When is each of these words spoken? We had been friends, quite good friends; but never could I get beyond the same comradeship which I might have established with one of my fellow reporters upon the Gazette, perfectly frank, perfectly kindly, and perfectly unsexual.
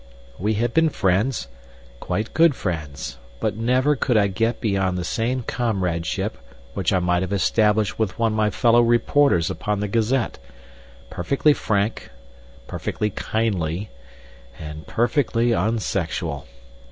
We 0.39 0.55
had 0.55 0.73
been 0.73 0.89
friends, 0.89 1.47
quite 1.99 2.33
good 2.33 2.55
friends; 2.55 3.19
but 3.39 3.55
never 3.55 3.95
could 3.95 4.17
I 4.17 4.25
get 4.29 4.59
beyond 4.59 4.97
the 4.97 5.03
same 5.03 5.43
comradeship 5.43 6.39
which 6.73 6.91
I 6.91 6.97
might 6.97 7.21
have 7.21 7.31
established 7.31 7.99
with 7.99 8.17
one 8.17 8.31
of 8.31 8.35
my 8.35 8.49
fellow 8.49 8.81
reporters 8.81 9.51
upon 9.51 9.79
the 9.79 9.87
Gazette, 9.87 10.39
perfectly 11.11 11.53
frank, 11.53 12.09
perfectly 12.65 13.11
kindly, 13.11 13.91
and 14.57 14.87
perfectly 14.87 15.51
unsexual. 15.51 16.47